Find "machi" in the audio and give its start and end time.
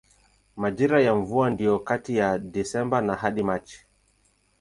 3.43-3.87